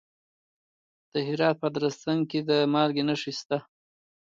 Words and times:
د 1.13 1.13
هرات 1.27 1.55
په 1.59 1.65
ادرسکن 1.69 2.19
کې 2.29 2.39
د 2.49 2.51
مالګې 2.73 3.03
نښې 3.09 3.33
شته. 3.39 3.57